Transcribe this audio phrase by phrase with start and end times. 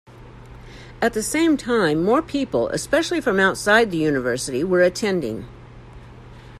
[0.99, 5.45] At the same time more people, especially from outside the university, were attending.